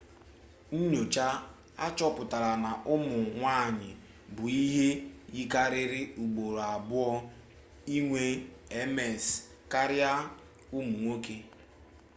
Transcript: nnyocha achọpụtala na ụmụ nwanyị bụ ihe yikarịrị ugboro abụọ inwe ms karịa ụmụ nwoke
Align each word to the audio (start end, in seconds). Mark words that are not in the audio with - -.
nnyocha 0.75 1.27
achọpụtala 1.85 2.51
na 2.63 2.71
ụmụ 2.93 3.15
nwanyị 3.35 3.89
bụ 4.35 4.43
ihe 4.63 4.87
yikarịrị 5.35 6.01
ugboro 6.23 6.61
abụọ 6.75 7.11
inwe 7.95 8.23
ms 8.95 9.23
karịa 9.71 10.11
ụmụ 10.77 10.95
nwoke 11.03 11.35